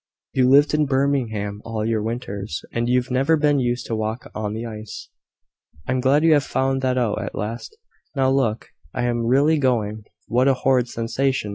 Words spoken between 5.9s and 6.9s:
am glad you have found